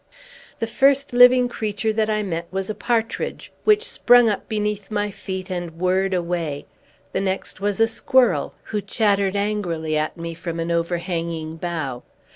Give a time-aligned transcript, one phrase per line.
[0.57, 5.11] The first living creature that I met was a partridge, which sprung up beneath my
[5.11, 6.65] feet, and whirred away;
[7.13, 12.01] the next was a squirrel, who chattered angrily at me from an overhanging bough.